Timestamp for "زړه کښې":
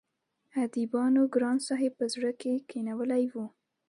2.13-2.53